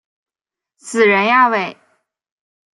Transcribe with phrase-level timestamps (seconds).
[0.77, 1.77] 死人呀喂！